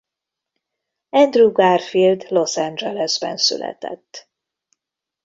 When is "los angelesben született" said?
2.31-4.29